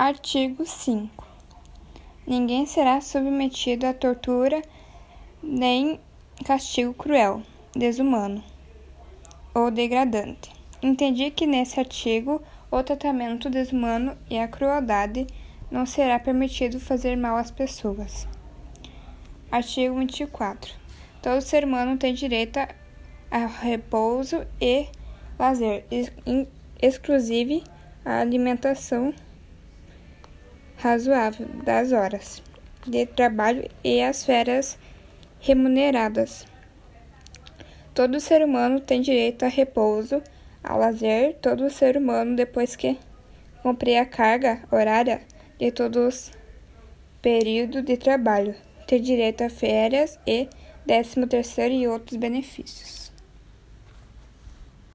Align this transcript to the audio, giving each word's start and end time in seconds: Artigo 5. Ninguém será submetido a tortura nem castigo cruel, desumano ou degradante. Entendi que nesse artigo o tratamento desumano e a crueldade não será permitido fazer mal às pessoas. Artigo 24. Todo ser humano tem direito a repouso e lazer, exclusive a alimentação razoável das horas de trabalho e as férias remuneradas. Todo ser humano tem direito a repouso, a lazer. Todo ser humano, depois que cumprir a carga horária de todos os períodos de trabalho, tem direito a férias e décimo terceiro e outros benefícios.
Artigo 0.00 0.64
5. 0.64 1.26
Ninguém 2.24 2.66
será 2.66 3.00
submetido 3.00 3.84
a 3.84 3.92
tortura 3.92 4.62
nem 5.42 5.98
castigo 6.44 6.94
cruel, 6.94 7.42
desumano 7.74 8.40
ou 9.52 9.72
degradante. 9.72 10.52
Entendi 10.80 11.32
que 11.32 11.48
nesse 11.48 11.80
artigo 11.80 12.40
o 12.70 12.80
tratamento 12.80 13.50
desumano 13.50 14.16
e 14.30 14.38
a 14.38 14.46
crueldade 14.46 15.26
não 15.68 15.84
será 15.84 16.20
permitido 16.20 16.78
fazer 16.78 17.16
mal 17.16 17.36
às 17.36 17.50
pessoas. 17.50 18.28
Artigo 19.50 19.98
24. 19.98 20.74
Todo 21.20 21.40
ser 21.40 21.64
humano 21.64 21.96
tem 21.96 22.14
direito 22.14 22.60
a 23.32 23.46
repouso 23.46 24.46
e 24.60 24.86
lazer, 25.36 25.84
exclusive 26.80 27.64
a 28.04 28.20
alimentação 28.20 29.12
razoável 30.78 31.46
das 31.64 31.92
horas 31.92 32.42
de 32.86 33.04
trabalho 33.06 33.68
e 33.84 34.00
as 34.00 34.24
férias 34.24 34.78
remuneradas. 35.40 36.46
Todo 37.94 38.20
ser 38.20 38.42
humano 38.44 38.80
tem 38.80 39.00
direito 39.00 39.44
a 39.44 39.48
repouso, 39.48 40.22
a 40.62 40.76
lazer. 40.76 41.36
Todo 41.42 41.68
ser 41.68 41.96
humano, 41.96 42.36
depois 42.36 42.76
que 42.76 42.96
cumprir 43.62 43.96
a 43.96 44.06
carga 44.06 44.62
horária 44.70 45.20
de 45.58 45.72
todos 45.72 46.06
os 46.06 46.32
períodos 47.20 47.84
de 47.84 47.96
trabalho, 47.96 48.54
tem 48.86 49.02
direito 49.02 49.42
a 49.42 49.50
férias 49.50 50.18
e 50.26 50.48
décimo 50.86 51.26
terceiro 51.26 51.74
e 51.74 51.88
outros 51.88 52.16
benefícios. 52.16 53.12